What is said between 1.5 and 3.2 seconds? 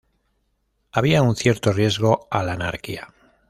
riesgo a la anarquía.